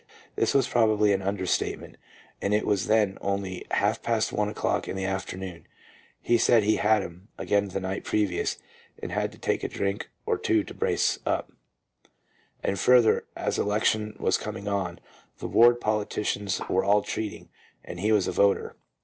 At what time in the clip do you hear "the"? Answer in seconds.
4.95-5.05, 7.67-7.79, 15.37-15.47